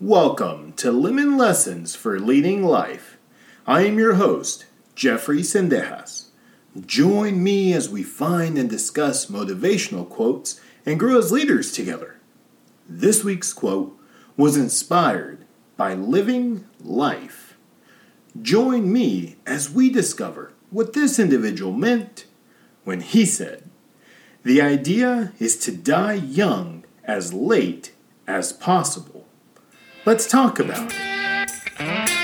Welcome 0.00 0.74
to 0.74 0.92
Lemon 0.92 1.36
Lessons 1.36 1.96
for 1.96 2.20
Leading 2.20 2.62
Life. 2.62 3.18
I 3.66 3.82
am 3.82 3.98
your 3.98 4.14
host, 4.14 4.64
Jeffrey 4.94 5.40
Sendejas. 5.40 6.26
Join 6.86 7.42
me 7.42 7.72
as 7.72 7.88
we 7.88 8.04
find 8.04 8.56
and 8.56 8.70
discuss 8.70 9.26
motivational 9.26 10.08
quotes 10.08 10.60
and 10.86 11.00
grow 11.00 11.18
as 11.18 11.32
leaders 11.32 11.72
together. 11.72 12.14
This 12.88 13.24
week's 13.24 13.52
quote 13.52 13.98
was 14.36 14.56
inspired 14.56 15.44
by 15.76 15.94
living 15.94 16.64
life. 16.78 17.56
Join 18.40 18.92
me 18.92 19.34
as 19.48 19.68
we 19.68 19.90
discover 19.90 20.52
what 20.70 20.92
this 20.92 21.18
individual 21.18 21.72
meant 21.72 22.26
when 22.84 23.00
he 23.00 23.26
said, 23.26 23.68
The 24.44 24.62
idea 24.62 25.32
is 25.40 25.56
to 25.64 25.72
die 25.72 26.12
young 26.12 26.84
as 27.02 27.34
late 27.34 27.90
as 28.28 28.52
possible. 28.52 29.17
Let's 30.08 30.26
talk 30.26 30.58
about 30.58 30.90
it. 30.90 32.17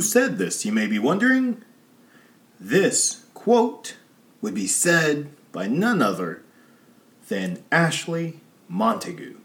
Said 0.00 0.38
this, 0.38 0.64
you 0.64 0.72
may 0.72 0.86
be 0.86 0.98
wondering? 0.98 1.62
This 2.58 3.24
quote 3.34 3.96
would 4.40 4.54
be 4.54 4.66
said 4.66 5.30
by 5.52 5.66
none 5.66 6.02
other 6.02 6.42
than 7.28 7.62
Ashley 7.70 8.40
Montagu. 8.70 9.36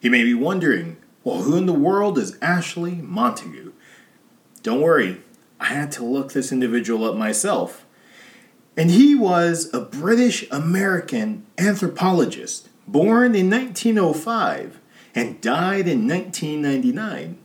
You 0.00 0.10
may 0.10 0.22
be 0.22 0.34
wondering, 0.34 0.96
well, 1.24 1.42
who 1.42 1.56
in 1.56 1.66
the 1.66 1.72
world 1.72 2.18
is 2.18 2.38
Ashley 2.40 2.96
Montagu? 2.96 3.72
Don't 4.62 4.80
worry, 4.80 5.22
I 5.58 5.66
had 5.66 5.92
to 5.92 6.04
look 6.04 6.32
this 6.32 6.52
individual 6.52 7.04
up 7.04 7.16
myself. 7.16 7.86
And 8.76 8.90
he 8.90 9.14
was 9.14 9.72
a 9.74 9.80
British 9.80 10.48
American 10.50 11.46
anthropologist 11.58 12.68
born 12.86 13.34
in 13.34 13.50
1905 13.50 14.80
and 15.14 15.40
died 15.40 15.86
in 15.88 16.08
1999 16.08 17.38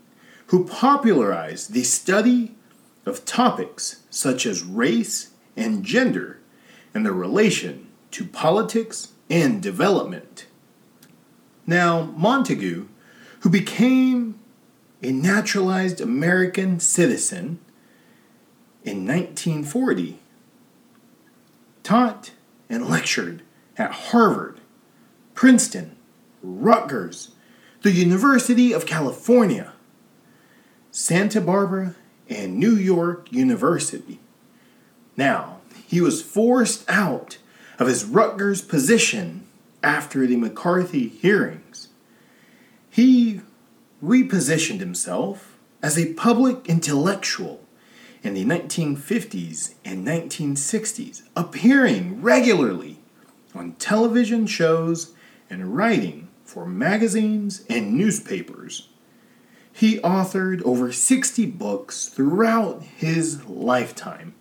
who 0.47 0.65
popularized 0.65 1.73
the 1.73 1.83
study 1.83 2.55
of 3.05 3.25
topics 3.25 4.03
such 4.09 4.45
as 4.45 4.63
race 4.63 5.31
and 5.55 5.83
gender 5.83 6.39
and 6.93 7.05
their 7.05 7.13
relation 7.13 7.87
to 8.11 8.25
politics 8.25 9.09
and 9.29 9.61
development. 9.61 10.45
Now, 11.67 12.13
Montagu, 12.17 12.87
who 13.41 13.49
became 13.49 14.39
a 15.01 15.11
naturalized 15.11 15.99
American 15.99 16.79
citizen 16.79 17.59
in 18.83 19.05
1940, 19.05 20.19
taught 21.83 22.31
and 22.69 22.87
lectured 22.87 23.41
at 23.77 23.91
Harvard, 23.91 24.61
Princeton, 25.33 25.95
Rutgers, 26.41 27.31
the 27.81 27.91
University 27.91 28.71
of 28.71 28.85
California, 28.85 29.73
Santa 30.95 31.41
Barbara, 31.41 31.93
and 32.29 32.57
New 32.57 32.73
York 32.73 33.29
University. 33.29 34.17
Now, 35.17 35.57
he 35.85 35.99
was 35.99 36.21
forced 36.21 36.89
out 36.89 37.37
of 37.77 37.87
his 37.87 38.05
Rutgers 38.05 38.61
position 38.61 39.45
after 39.83 40.25
the 40.25 40.37
McCarthy 40.37 41.09
hearings. 41.09 41.89
He 42.89 43.41
repositioned 44.01 44.79
himself 44.79 45.57
as 45.83 45.99
a 45.99 46.13
public 46.13 46.65
intellectual 46.69 47.65
in 48.23 48.33
the 48.33 48.45
1950s 48.45 49.73
and 49.83 50.07
1960s, 50.07 51.23
appearing 51.35 52.21
regularly 52.21 52.99
on 53.53 53.73
television 53.73 54.47
shows 54.47 55.11
and 55.49 55.75
writing 55.75 56.29
for 56.45 56.65
magazines 56.65 57.65
and 57.69 57.95
newspapers. 57.95 58.87
He 59.77 59.99
authored 59.99 60.63
over 60.63 60.93
60 60.93 61.47
books 61.47 62.07
throughout 62.07 62.81
his 62.81 63.43
lifetime. 63.45 64.33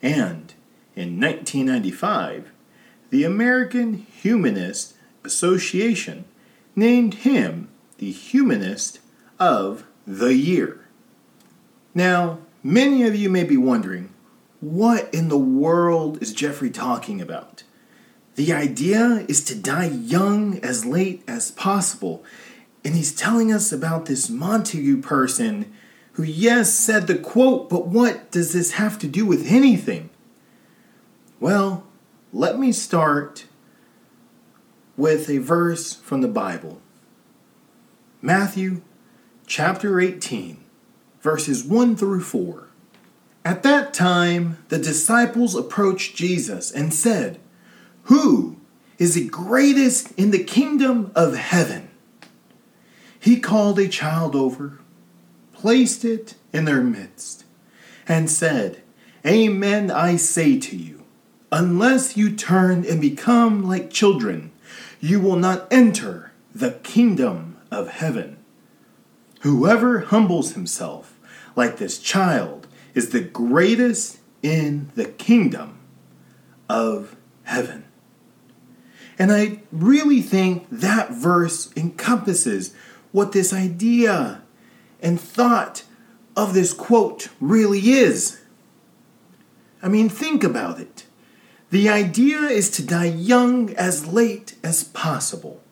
And 0.00 0.54
in 0.94 1.18
1995, 1.18 2.52
the 3.10 3.24
American 3.24 3.94
Humanist 3.94 4.94
Association 5.24 6.24
named 6.76 7.14
him 7.14 7.68
the 7.98 8.12
Humanist 8.12 9.00
of 9.40 9.86
the 10.06 10.34
Year. 10.34 10.86
Now, 11.92 12.38
many 12.62 13.02
of 13.08 13.16
you 13.16 13.28
may 13.28 13.42
be 13.42 13.56
wondering, 13.56 14.10
what 14.60 15.12
in 15.12 15.30
the 15.30 15.36
world 15.36 16.22
is 16.22 16.32
Jeffrey 16.32 16.70
talking 16.70 17.20
about? 17.20 17.64
The 18.36 18.52
idea 18.52 19.24
is 19.26 19.42
to 19.46 19.56
die 19.56 19.88
young 19.88 20.60
as 20.60 20.86
late 20.86 21.24
as 21.26 21.50
possible 21.50 22.24
and 22.84 22.94
he's 22.94 23.14
telling 23.14 23.50
us 23.50 23.72
about 23.72 24.06
this 24.06 24.28
Montagu 24.28 25.02
person 25.02 25.72
who, 26.12 26.22
yes, 26.22 26.72
said 26.72 27.06
the 27.06 27.16
quote, 27.16 27.68
but 27.70 27.86
what 27.86 28.30
does 28.30 28.52
this 28.52 28.72
have 28.72 28.98
to 28.98 29.08
do 29.08 29.24
with 29.24 29.50
anything? 29.50 30.10
Well, 31.40 31.86
let 32.32 32.58
me 32.58 32.72
start 32.72 33.46
with 34.96 35.28
a 35.28 35.38
verse 35.38 35.94
from 35.94 36.20
the 36.20 36.28
Bible 36.28 36.80
Matthew 38.22 38.80
chapter 39.46 40.00
18, 40.00 40.56
verses 41.20 41.62
1 41.62 41.96
through 41.96 42.22
4. 42.22 42.68
At 43.44 43.62
that 43.62 43.92
time, 43.92 44.58
the 44.68 44.78
disciples 44.78 45.54
approached 45.54 46.16
Jesus 46.16 46.70
and 46.70 46.94
said, 46.94 47.38
Who 48.04 48.56
is 48.98 49.14
the 49.14 49.28
greatest 49.28 50.12
in 50.12 50.30
the 50.30 50.42
kingdom 50.42 51.12
of 51.14 51.36
heaven? 51.36 51.90
He 53.24 53.40
called 53.40 53.78
a 53.78 53.88
child 53.88 54.36
over, 54.36 54.80
placed 55.54 56.04
it 56.04 56.34
in 56.52 56.66
their 56.66 56.82
midst, 56.82 57.44
and 58.06 58.30
said, 58.30 58.82
Amen, 59.26 59.90
I 59.90 60.16
say 60.16 60.60
to 60.60 60.76
you, 60.76 61.04
unless 61.50 62.18
you 62.18 62.36
turn 62.36 62.84
and 62.84 63.00
become 63.00 63.66
like 63.66 63.88
children, 63.90 64.52
you 65.00 65.20
will 65.20 65.36
not 65.36 65.66
enter 65.70 66.32
the 66.54 66.72
kingdom 66.82 67.56
of 67.70 67.88
heaven. 67.88 68.36
Whoever 69.40 70.00
humbles 70.00 70.52
himself 70.52 71.18
like 71.56 71.78
this 71.78 71.98
child 71.98 72.66
is 72.92 73.08
the 73.08 73.22
greatest 73.22 74.18
in 74.42 74.90
the 74.96 75.06
kingdom 75.06 75.78
of 76.68 77.16
heaven. 77.44 77.86
And 79.18 79.32
I 79.32 79.60
really 79.72 80.20
think 80.20 80.66
that 80.70 81.12
verse 81.12 81.72
encompasses 81.74 82.74
what 83.14 83.30
this 83.30 83.52
idea 83.52 84.42
and 85.00 85.20
thought 85.20 85.84
of 86.36 86.52
this 86.52 86.72
quote 86.72 87.28
really 87.40 87.90
is. 87.90 88.40
I 89.80 89.88
mean, 89.88 90.08
think 90.08 90.42
about 90.42 90.80
it. 90.80 91.06
The 91.70 91.88
idea 91.88 92.40
is 92.40 92.68
to 92.70 92.84
die 92.84 93.04
young 93.04 93.72
as 93.76 94.08
late 94.08 94.56
as 94.64 94.82
possible. 94.82 95.62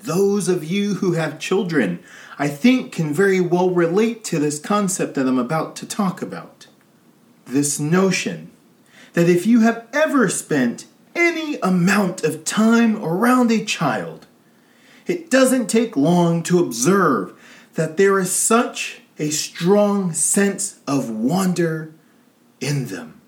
Those 0.00 0.50
of 0.50 0.62
you 0.62 0.96
who 0.96 1.12
have 1.12 1.38
children, 1.38 1.98
I 2.38 2.48
think, 2.48 2.92
can 2.92 3.14
very 3.14 3.40
well 3.40 3.70
relate 3.70 4.22
to 4.24 4.38
this 4.38 4.58
concept 4.58 5.14
that 5.14 5.26
I'm 5.26 5.38
about 5.38 5.76
to 5.76 5.86
talk 5.86 6.20
about. 6.20 6.66
This 7.46 7.80
notion 7.80 8.50
that 9.14 9.30
if 9.30 9.46
you 9.46 9.60
have 9.60 9.86
ever 9.94 10.28
spent 10.28 10.84
any 11.14 11.58
amount 11.60 12.22
of 12.22 12.44
time 12.44 13.02
around 13.02 13.50
a 13.50 13.64
child, 13.64 14.26
it 15.08 15.30
doesn't 15.30 15.68
take 15.68 15.96
long 15.96 16.42
to 16.44 16.58
observe 16.58 17.32
that 17.74 17.96
there 17.96 18.18
is 18.18 18.30
such 18.30 19.00
a 19.18 19.30
strong 19.30 20.12
sense 20.12 20.80
of 20.86 21.10
wonder 21.10 21.92
in 22.60 22.86
them. 22.86 23.20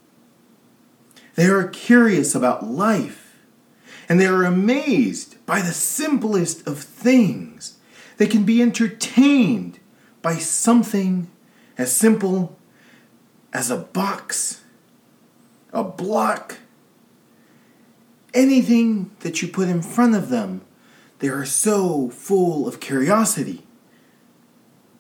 They 1.35 1.47
are 1.47 1.67
curious 1.69 2.35
about 2.35 2.67
life, 2.67 3.39
and 4.09 4.21
they 4.21 4.27
are 4.27 4.45
amazed 4.45 5.45
by 5.47 5.63
the 5.63 5.73
simplest 5.73 6.67
of 6.67 6.79
things. 6.79 7.79
They 8.19 8.27
can 8.27 8.45
be 8.45 8.61
entertained 8.61 9.79
by 10.21 10.37
something 10.37 11.31
as 11.79 11.97
simple 11.97 12.59
as 13.53 13.71
a 13.71 13.79
box, 13.79 14.63
a 15.73 15.83
block, 15.83 16.59
anything 18.35 19.11
that 19.21 19.41
you 19.41 19.49
put 19.49 19.69
in 19.69 19.81
front 19.81 20.15
of 20.15 20.29
them 20.29 20.61
they 21.21 21.29
are 21.29 21.45
so 21.45 22.09
full 22.11 22.67
of 22.67 22.81
curiosity. 22.81 23.63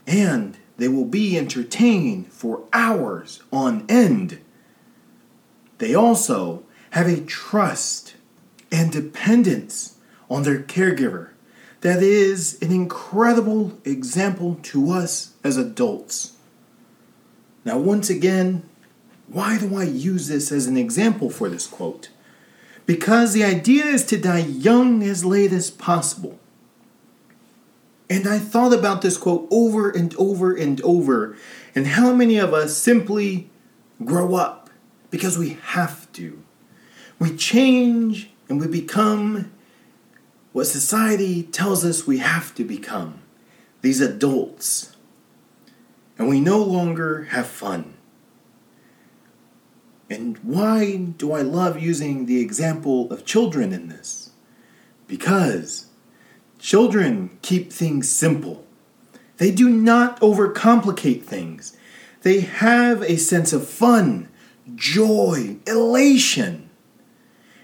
and 0.06 0.56
they 0.76 0.88
will 0.88 1.04
be 1.04 1.36
entertained 1.36 2.32
for 2.32 2.64
hours 2.72 3.42
on 3.52 3.84
end. 3.88 4.40
They 5.78 5.94
also 5.94 6.64
have 6.92 7.06
a 7.06 7.20
trust 7.20 8.14
and 8.72 8.90
dependence 8.90 9.98
on 10.30 10.42
their 10.42 10.58
caregiver 10.58 11.28
that 11.82 12.02
is 12.02 12.58
an 12.62 12.72
incredible 12.72 13.78
example 13.84 14.58
to 14.62 14.90
us 14.90 15.34
as 15.44 15.56
adults. 15.58 16.32
Now, 17.64 17.78
once 17.78 18.08
again, 18.10 18.62
why 19.28 19.58
do 19.58 19.76
I 19.76 19.84
use 19.84 20.28
this 20.28 20.50
as 20.50 20.66
an 20.66 20.78
example 20.78 21.30
for 21.30 21.48
this 21.48 21.66
quote? 21.66 22.08
Because 22.86 23.32
the 23.32 23.44
idea 23.44 23.84
is 23.84 24.04
to 24.06 24.18
die 24.18 24.38
young 24.38 25.02
as 25.02 25.24
late 25.24 25.52
as 25.52 25.70
possible. 25.70 26.38
And 28.08 28.26
I 28.28 28.40
thought 28.40 28.72
about 28.72 29.02
this 29.02 29.16
quote 29.16 29.46
over 29.50 29.88
and 29.88 30.14
over 30.16 30.54
and 30.54 30.80
over, 30.82 31.36
and 31.74 31.86
how 31.86 32.12
many 32.12 32.38
of 32.38 32.52
us 32.52 32.76
simply 32.76 33.48
grow 34.04 34.34
up 34.34 34.68
because 35.10 35.38
we 35.38 35.58
have 35.62 36.10
to. 36.14 36.42
We 37.20 37.36
change 37.36 38.30
and 38.48 38.60
we 38.60 38.66
become 38.66 39.52
what 40.52 40.66
society 40.66 41.44
tells 41.44 41.84
us 41.84 42.06
we 42.06 42.18
have 42.18 42.54
to 42.56 42.64
become 42.64 43.20
these 43.82 44.00
adults. 44.00 44.96
And 46.18 46.28
we 46.28 46.40
no 46.40 46.58
longer 46.62 47.24
have 47.30 47.46
fun. 47.46 47.94
And 50.10 50.38
why 50.38 50.96
do 50.96 51.32
I 51.32 51.42
love 51.42 51.80
using 51.80 52.26
the 52.26 52.40
example 52.40 53.10
of 53.12 53.24
children 53.24 53.72
in 53.72 53.88
this? 53.88 54.30
Because 55.06 55.86
children 56.58 57.38
keep 57.42 57.72
things 57.72 58.08
simple. 58.08 58.66
They 59.36 59.52
do 59.52 59.70
not 59.70 60.20
overcomplicate 60.20 61.22
things. 61.22 61.76
They 62.22 62.40
have 62.40 63.02
a 63.02 63.16
sense 63.16 63.52
of 63.52 63.68
fun, 63.68 64.28
joy, 64.74 65.58
elation. 65.66 66.68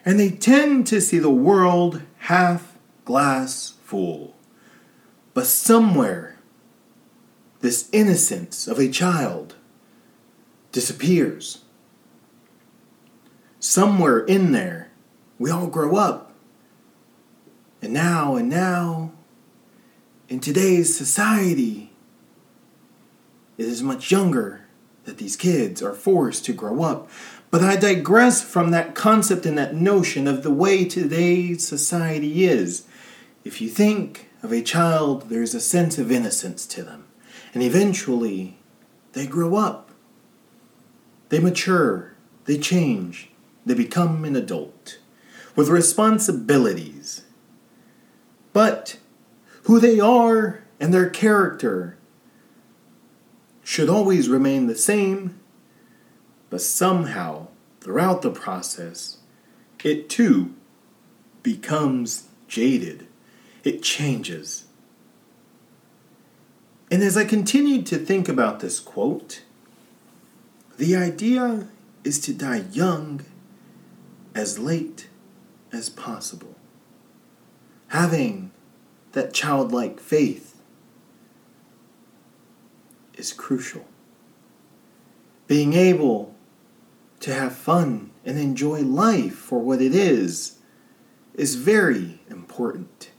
And 0.04 0.20
they 0.20 0.30
tend 0.30 0.86
to 0.86 1.00
see 1.00 1.18
the 1.18 1.28
world 1.28 2.02
half 2.18 2.78
glass 3.04 3.74
full. 3.82 4.36
But 5.34 5.46
somewhere, 5.46 6.38
this 7.60 7.88
innocence 7.92 8.68
of 8.68 8.78
a 8.78 8.88
child 8.88 9.56
disappears 10.70 11.64
somewhere 13.66 14.20
in 14.20 14.52
there, 14.52 14.90
we 15.38 15.50
all 15.50 15.66
grow 15.66 15.96
up. 15.96 16.32
And 17.82 17.92
now, 17.92 18.36
and 18.36 18.48
now, 18.48 19.12
in 20.28 20.40
today's 20.40 20.96
society, 20.96 21.92
it 23.58 23.66
is 23.66 23.82
much 23.82 24.10
younger 24.10 24.62
that 25.04 25.18
these 25.18 25.36
kids 25.36 25.82
are 25.82 25.92
forced 25.92 26.44
to 26.46 26.52
grow 26.52 26.82
up. 26.82 27.10
But 27.50 27.62
I 27.62 27.76
digress 27.76 28.42
from 28.42 28.70
that 28.70 28.94
concept 28.94 29.46
and 29.46 29.58
that 29.58 29.74
notion 29.74 30.26
of 30.26 30.42
the 30.42 30.52
way 30.52 30.84
today's 30.84 31.66
society 31.66 32.44
is. 32.44 32.86
If 33.44 33.60
you 33.60 33.68
think 33.68 34.28
of 34.42 34.52
a 34.52 34.62
child, 34.62 35.28
there's 35.28 35.54
a 35.54 35.60
sense 35.60 35.98
of 35.98 36.10
innocence 36.10 36.66
to 36.68 36.82
them. 36.82 37.04
And 37.52 37.62
eventually, 37.62 38.58
they 39.12 39.26
grow 39.26 39.56
up. 39.56 39.90
They 41.28 41.38
mature. 41.38 42.14
They 42.44 42.58
change 42.58 43.30
they 43.66 43.74
become 43.74 44.24
an 44.24 44.36
adult 44.36 44.98
with 45.56 45.68
responsibilities. 45.68 47.24
But 48.52 48.98
who 49.64 49.80
they 49.80 49.98
are 49.98 50.62
and 50.78 50.94
their 50.94 51.10
character 51.10 51.98
should 53.64 53.90
always 53.90 54.28
remain 54.28 54.68
the 54.68 54.76
same, 54.76 55.40
but 56.48 56.62
somehow, 56.62 57.48
throughout 57.80 58.22
the 58.22 58.30
process, 58.30 59.18
it 59.82 60.08
too 60.08 60.54
becomes 61.42 62.28
jaded. 62.48 63.06
It 63.64 63.82
changes. 63.82 64.66
And 66.90 67.02
as 67.02 67.16
I 67.16 67.24
continued 67.24 67.86
to 67.86 67.98
think 67.98 68.28
about 68.28 68.60
this 68.60 68.78
quote, 68.78 69.42
the 70.78 70.94
idea 70.94 71.66
is 72.04 72.20
to 72.20 72.32
die 72.32 72.64
young 72.70 73.24
as 74.36 74.58
late 74.58 75.08
as 75.72 75.88
possible. 75.88 76.54
Having 77.88 78.50
that 79.12 79.32
childlike 79.32 79.98
faith 79.98 80.60
is 83.14 83.32
crucial. 83.32 83.86
Being 85.46 85.72
able 85.72 86.34
to 87.20 87.32
have 87.32 87.56
fun 87.56 88.10
and 88.26 88.38
enjoy 88.38 88.82
life 88.82 89.34
for 89.34 89.58
what 89.58 89.80
it 89.80 89.94
is 89.94 90.58
is 91.34 91.54
very 91.54 92.20
important. 92.28 93.10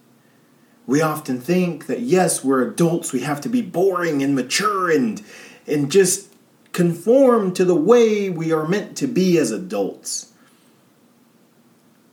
We 0.85 1.01
often 1.01 1.41
think 1.41 1.87
that 1.87 2.01
yes, 2.01 2.43
we're 2.43 2.61
adults, 2.69 3.11
we 3.11 3.21
have 3.21 3.41
to 3.41 3.49
be 3.49 3.61
boring 3.61 4.21
and 4.21 4.35
mature 4.35 4.91
and 4.91 5.21
and 5.65 5.91
just 5.91 6.33
conform 6.71 7.53
to 7.53 7.65
the 7.65 7.75
way 7.75 8.29
we 8.29 8.53
are 8.53 8.67
meant 8.67 8.95
to 8.97 9.07
be 9.07 9.37
as 9.37 9.51
adults. 9.51 10.31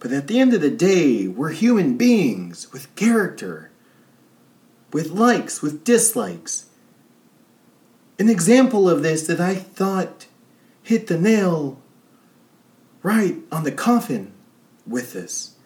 But 0.05 0.13
at 0.13 0.27
the 0.27 0.39
end 0.39 0.53
of 0.53 0.61
the 0.61 0.69
day, 0.69 1.27
we're 1.27 1.53
human 1.53 1.97
beings 1.97 2.71
with 2.75 2.95
character, 2.95 3.71
with 4.93 5.13
likes, 5.13 5.63
with 5.63 5.83
dislikes. 5.83 6.67
An 8.19 8.29
example 8.29 8.87
of 8.87 9.03
this 9.03 9.27
that 9.27 9.41
I 9.41 9.55
thought 9.55 10.27
hit 10.83 11.07
the 11.07 11.19
nail 11.19 11.81
right 13.03 13.37
on 13.51 13.65
the 13.65 13.73
coffin 13.73 14.35
with 14.87 15.15
this. 15.15 15.57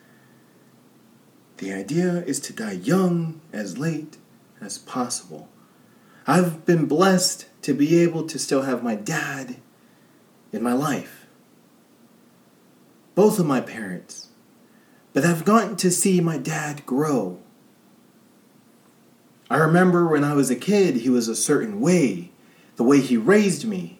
The 1.56 1.72
idea 1.72 2.22
is 2.22 2.38
to 2.42 2.52
die 2.52 2.78
young 2.80 3.40
as 3.52 3.76
late 3.76 4.18
as 4.60 4.78
possible. 4.78 5.48
I've 6.28 6.64
been 6.64 6.86
blessed 6.86 7.46
to 7.62 7.74
be 7.74 7.98
able 8.04 8.24
to 8.28 8.38
still 8.38 8.62
have 8.62 8.84
my 8.84 8.94
dad 8.94 9.56
in 10.52 10.62
my 10.62 10.74
life. 10.74 11.17
Both 13.18 13.40
of 13.40 13.46
my 13.46 13.60
parents 13.60 14.28
but 15.12 15.24
I've 15.24 15.44
gotten 15.44 15.74
to 15.78 15.90
see 15.90 16.20
my 16.20 16.38
dad 16.38 16.86
grow. 16.86 17.40
I 19.50 19.56
remember 19.56 20.06
when 20.06 20.22
I 20.22 20.34
was 20.34 20.48
a 20.50 20.54
kid, 20.54 20.98
he 20.98 21.08
was 21.08 21.26
a 21.26 21.34
certain 21.34 21.80
way, 21.80 22.30
the 22.76 22.84
way 22.84 23.00
he 23.00 23.16
raised 23.16 23.64
me. 23.64 23.98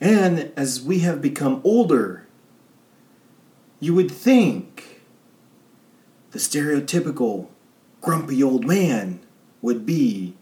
And 0.00 0.52
as 0.56 0.80
we 0.80 1.00
have 1.00 1.20
become 1.20 1.60
older, 1.64 2.26
you 3.78 3.92
would 3.92 4.10
think 4.10 5.02
the 6.30 6.38
stereotypical 6.38 7.48
grumpy 8.00 8.42
old 8.42 8.66
man 8.66 9.20
would 9.60 9.84
be 9.84 10.34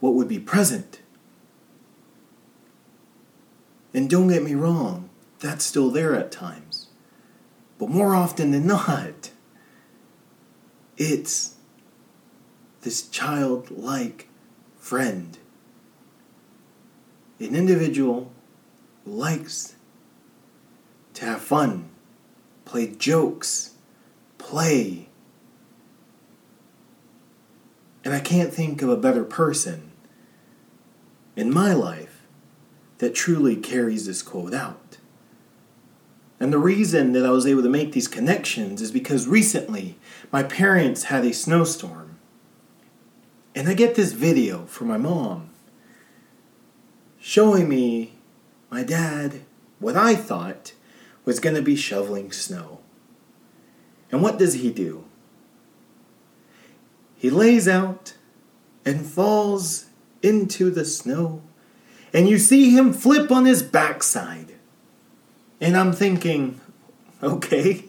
what 0.00 0.12
would 0.12 0.28
be 0.28 0.38
present. 0.38 1.00
And 3.94 4.10
don't 4.10 4.28
get 4.28 4.42
me 4.42 4.54
wrong, 4.54 5.08
that's 5.42 5.64
still 5.64 5.90
there 5.90 6.14
at 6.14 6.30
times. 6.30 6.86
But 7.78 7.90
more 7.90 8.14
often 8.14 8.52
than 8.52 8.66
not, 8.66 9.32
it's 10.96 11.56
this 12.82 13.08
childlike 13.08 14.28
friend. 14.78 15.36
An 17.40 17.56
individual 17.56 18.30
who 19.04 19.10
likes 19.10 19.74
to 21.14 21.24
have 21.24 21.40
fun, 21.40 21.90
play 22.64 22.86
jokes, 22.86 23.72
play. 24.38 25.08
And 28.04 28.14
I 28.14 28.20
can't 28.20 28.54
think 28.54 28.80
of 28.80 28.88
a 28.88 28.96
better 28.96 29.24
person 29.24 29.90
in 31.34 31.52
my 31.52 31.72
life 31.72 32.22
that 32.98 33.12
truly 33.16 33.56
carries 33.56 34.06
this 34.06 34.22
quote 34.22 34.54
out. 34.54 34.98
And 36.42 36.52
the 36.52 36.58
reason 36.58 37.12
that 37.12 37.24
I 37.24 37.30
was 37.30 37.46
able 37.46 37.62
to 37.62 37.68
make 37.68 37.92
these 37.92 38.08
connections 38.08 38.82
is 38.82 38.90
because 38.90 39.28
recently 39.28 39.96
my 40.32 40.42
parents 40.42 41.04
had 41.04 41.24
a 41.24 41.32
snowstorm. 41.32 42.18
And 43.54 43.68
I 43.68 43.74
get 43.74 43.94
this 43.94 44.10
video 44.10 44.66
from 44.66 44.88
my 44.88 44.96
mom 44.96 45.50
showing 47.20 47.68
me 47.68 48.14
my 48.72 48.82
dad 48.82 49.42
what 49.78 49.96
I 49.96 50.16
thought 50.16 50.72
was 51.24 51.38
going 51.38 51.54
to 51.54 51.62
be 51.62 51.76
shoveling 51.76 52.32
snow. 52.32 52.80
And 54.10 54.20
what 54.20 54.36
does 54.36 54.54
he 54.54 54.72
do? 54.72 55.04
He 57.16 57.30
lays 57.30 57.68
out 57.68 58.14
and 58.84 59.06
falls 59.06 59.86
into 60.24 60.70
the 60.70 60.84
snow, 60.84 61.42
and 62.12 62.28
you 62.28 62.36
see 62.36 62.70
him 62.70 62.92
flip 62.92 63.30
on 63.30 63.44
his 63.44 63.62
backside. 63.62 64.51
And 65.62 65.76
I'm 65.76 65.92
thinking, 65.92 66.60
okay. 67.22 67.84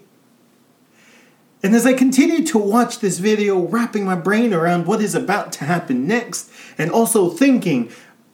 And 1.64 1.74
as 1.74 1.88
I 1.88 1.94
continue 1.94 2.46
to 2.46 2.60
watch 2.60 3.00
this 3.00 3.18
video, 3.18 3.60
wrapping 3.60 4.06
my 4.06 4.14
brain 4.14 4.54
around 4.54 4.86
what 4.86 5.02
is 5.02 5.16
about 5.16 5.52
to 5.54 5.66
happen 5.66 6.06
next, 6.06 6.52
and 6.78 6.92
also 6.92 7.32
thinking 7.32 7.90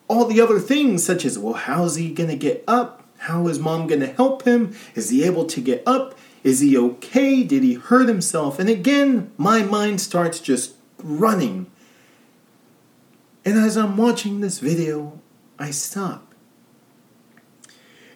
all 0.08 0.26
the 0.26 0.42
other 0.42 0.58
things, 0.58 1.02
such 1.02 1.24
as, 1.24 1.38
well, 1.38 1.54
how's 1.54 1.96
he 1.96 2.12
gonna 2.12 2.36
get 2.36 2.62
up? 2.68 3.02
How 3.16 3.48
is 3.48 3.58
mom 3.58 3.86
gonna 3.86 4.08
help 4.08 4.42
him? 4.42 4.76
Is 4.94 5.08
he 5.08 5.24
able 5.24 5.46
to 5.46 5.60
get 5.62 5.82
up? 5.86 6.18
Is 6.44 6.60
he 6.60 6.76
okay? 6.76 7.42
Did 7.42 7.62
he 7.62 7.74
hurt 7.74 8.08
himself? 8.08 8.58
And 8.58 8.68
again, 8.68 9.32
my 9.38 9.62
mind 9.62 10.02
starts 10.02 10.38
just 10.38 10.74
running. 11.02 11.70
And 13.46 13.58
as 13.58 13.78
I'm 13.78 13.96
watching 13.96 14.42
this 14.42 14.58
video, 14.58 15.18
I 15.58 15.70
stop. 15.70 16.29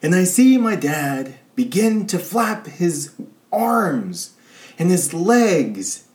And 0.05 0.13
I 0.13 0.23
see 0.23 0.59
my 0.59 0.75
dad 0.75 1.33
begin 1.55 2.05
to 2.05 2.19
flap 2.19 2.67
his 2.67 3.15
arms 3.51 4.35
and 4.77 4.91
his 4.91 5.15
legs 5.15 6.07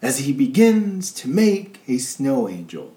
as 0.00 0.18
he 0.18 0.32
begins 0.32 1.10
to 1.14 1.28
make 1.28 1.80
a 1.88 1.98
snow 1.98 2.48
angel. 2.48 2.94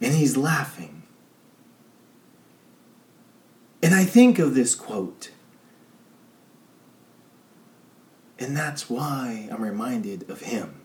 And 0.00 0.12
he's 0.12 0.36
laughing. 0.36 1.04
And 3.80 3.94
I 3.94 4.04
think 4.04 4.40
of 4.40 4.56
this 4.56 4.74
quote. 4.74 5.30
And 8.40 8.56
that's 8.56 8.90
why 8.90 9.48
I'm 9.52 9.62
reminded 9.62 10.28
of 10.28 10.40
him. 10.40 10.80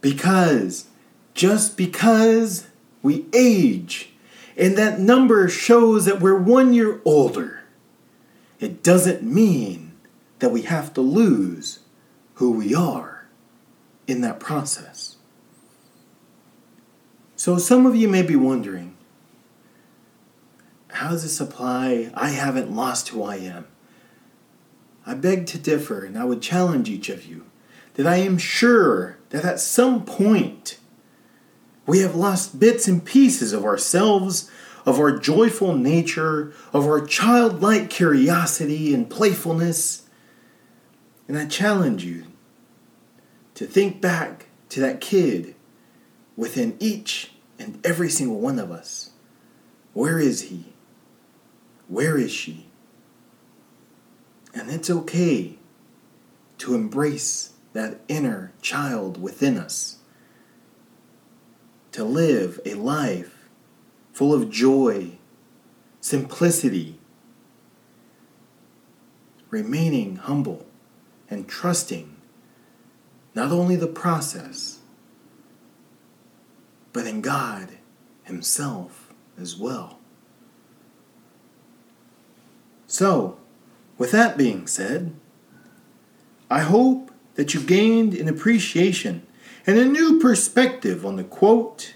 Because 0.00 0.88
just 1.34 1.76
because 1.76 2.66
we 3.00 3.26
age 3.32 4.08
and 4.56 4.76
that 4.76 4.98
number 4.98 5.48
shows 5.48 6.04
that 6.04 6.20
we're 6.20 6.38
one 6.38 6.72
year 6.72 7.00
older, 7.04 7.60
it 8.58 8.82
doesn't 8.82 9.22
mean 9.22 9.92
that 10.40 10.50
we 10.50 10.62
have 10.62 10.92
to 10.94 11.00
lose 11.00 11.80
who 12.34 12.50
we 12.50 12.74
are 12.74 13.26
in 14.06 14.20
that 14.22 14.40
process. 14.40 15.16
So, 17.36 17.56
some 17.56 17.86
of 17.86 17.96
you 17.96 18.08
may 18.08 18.22
be 18.22 18.36
wondering 18.36 18.96
how 20.92 21.10
does 21.10 21.22
this 21.22 21.40
apply? 21.40 22.10
I 22.14 22.30
haven't 22.30 22.74
lost 22.74 23.08
who 23.08 23.22
I 23.22 23.36
am. 23.36 23.66
I 25.06 25.14
beg 25.14 25.46
to 25.46 25.58
differ, 25.58 26.04
and 26.04 26.18
I 26.18 26.24
would 26.24 26.42
challenge 26.42 26.90
each 26.90 27.08
of 27.08 27.24
you 27.24 27.46
that 27.94 28.06
I 28.06 28.16
am 28.16 28.38
sure 28.38 29.18
that 29.30 29.44
at 29.44 29.60
some 29.60 30.04
point 30.04 30.78
we 31.86 32.00
have 32.00 32.14
lost 32.14 32.60
bits 32.60 32.86
and 32.86 33.04
pieces 33.04 33.52
of 33.52 33.64
ourselves, 33.64 34.50
of 34.86 34.98
our 34.98 35.18
joyful 35.18 35.74
nature, 35.74 36.52
of 36.72 36.86
our 36.86 37.04
childlike 37.04 37.90
curiosity 37.90 38.94
and 38.94 39.10
playfulness. 39.10 40.08
And 41.28 41.38
I 41.38 41.46
challenge 41.46 42.04
you 42.04 42.24
to 43.54 43.66
think 43.66 44.00
back 44.00 44.46
to 44.70 44.80
that 44.80 45.00
kid 45.00 45.54
within 46.36 46.76
each 46.80 47.32
and 47.58 47.84
every 47.84 48.08
single 48.08 48.40
one 48.40 48.58
of 48.58 48.70
us. 48.70 49.10
Where 49.92 50.18
is 50.18 50.42
he? 50.42 50.72
Where 51.88 52.16
is 52.16 52.30
she? 52.30 52.68
And 54.54 54.70
it's 54.70 54.90
okay 54.90 55.58
to 56.58 56.74
embrace 56.74 57.52
that 57.72 58.00
inner 58.08 58.52
child 58.62 59.20
within 59.20 59.56
us, 59.56 59.98
to 61.92 62.04
live 62.04 62.60
a 62.64 62.74
life 62.74 63.48
full 64.12 64.32
of 64.32 64.50
joy, 64.50 65.12
simplicity, 66.00 66.98
remaining 69.50 70.16
humble 70.16 70.66
and 71.28 71.48
trusting 71.48 72.16
not 73.34 73.52
only 73.52 73.76
the 73.76 73.86
process, 73.86 74.80
but 76.92 77.06
in 77.06 77.20
God 77.20 77.78
Himself 78.24 79.12
as 79.38 79.56
well. 79.56 79.98
So, 82.86 83.38
with 83.98 84.10
that 84.10 84.36
being 84.36 84.66
said, 84.66 85.14
I 86.50 86.60
hope 86.60 87.12
that 87.34 87.54
you 87.54 87.60
gained 87.60 88.14
an 88.14 88.28
appreciation 88.28 89.24
and 89.66 89.78
a 89.78 89.84
new 89.84 90.18
perspective 90.18 91.04
on 91.04 91.16
the 91.16 91.24
quote 91.24 91.94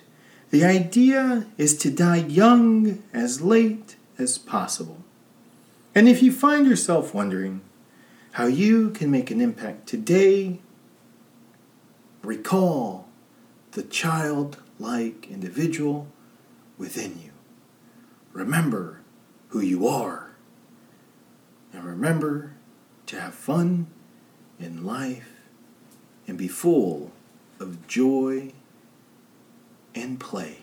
The 0.51 0.65
idea 0.65 1.47
is 1.57 1.77
to 1.79 1.91
die 1.91 2.17
young 2.17 3.03
as 3.13 3.41
late 3.41 3.97
as 4.19 4.39
possible. 4.39 4.99
And 5.95 6.09
if 6.09 6.23
you 6.23 6.33
find 6.33 6.67
yourself 6.67 7.15
wondering 7.15 7.61
how 8.33 8.47
you 8.47 8.91
can 8.91 9.11
make 9.11 9.31
an 9.31 9.41
impact 9.41 9.87
today, 9.87 10.61
recall 12.23 13.09
the 13.73 13.83
childlike 13.83 15.29
individual 15.31 16.09
within 16.79 17.21
you. 17.23 17.31
Remember 18.33 19.01
who 19.49 19.61
you 19.61 19.87
are. 19.87 20.31
And 21.73 21.85
remember 21.85 22.55
to 23.07 23.21
have 23.21 23.35
fun 23.35 23.87
in 24.59 24.85
life 24.85 25.29
and 26.27 26.37
be 26.37 26.49
full 26.49 27.13
of 27.65 27.89
joy 27.89 28.53
and 29.95 30.21
play. 30.21 30.59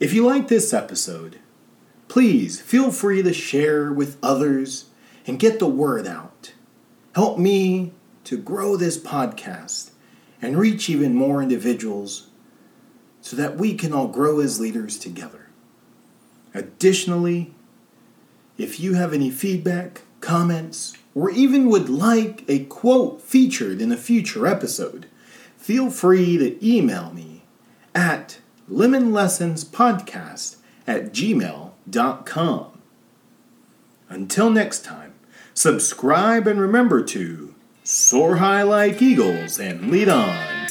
If 0.00 0.12
you 0.12 0.26
like 0.26 0.48
this 0.48 0.72
episode, 0.72 1.38
please 2.08 2.60
feel 2.60 2.90
free 2.90 3.22
to 3.22 3.32
share 3.32 3.92
with 3.92 4.16
others 4.22 4.86
and 5.26 5.38
get 5.38 5.58
the 5.58 5.68
word 5.68 6.06
out. 6.06 6.54
Help 7.14 7.38
me 7.38 7.92
to 8.24 8.38
grow 8.38 8.76
this 8.76 8.98
podcast 8.98 9.90
and 10.40 10.58
reach 10.58 10.88
even 10.88 11.14
more 11.14 11.42
individuals 11.42 12.28
so 13.20 13.36
that 13.36 13.56
we 13.56 13.74
can 13.74 13.92
all 13.92 14.08
grow 14.08 14.40
as 14.40 14.58
leaders 14.58 14.98
together. 14.98 15.48
Additionally, 16.54 17.54
if 18.56 18.80
you 18.80 18.94
have 18.94 19.12
any 19.12 19.30
feedback, 19.30 20.02
comments, 20.20 20.96
or 21.14 21.30
even 21.30 21.68
would 21.70 21.88
like 21.88 22.44
a 22.48 22.64
quote 22.64 23.22
featured 23.22 23.80
in 23.80 23.92
a 23.92 23.96
future 23.96 24.46
episode, 24.46 25.06
feel 25.56 25.90
free 25.90 26.36
to 26.36 26.66
email 26.66 27.12
me 27.12 27.42
at 27.94 28.38
lemonlessonspodcast 28.70 30.56
at 30.86 31.12
gmail.com. 31.12 32.66
Until 34.08 34.50
next 34.50 34.84
time, 34.84 35.14
subscribe 35.54 36.46
and 36.46 36.60
remember 36.60 37.02
to 37.04 37.54
soar 37.84 38.36
high 38.36 38.62
like 38.62 39.00
eagles 39.00 39.58
and 39.58 39.90
lead 39.90 40.08
on. 40.08 40.68